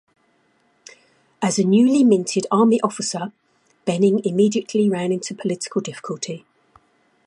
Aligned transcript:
As 1.43 1.59
a 1.59 1.63
newly 1.63 2.03
minted 2.03 2.47
army 2.49 2.81
officer, 2.81 3.31
Benning 3.85 4.19
immediately 4.25 4.89
ran 4.89 5.11
into 5.11 5.35
political 5.35 5.79
difficulty. 5.79 6.43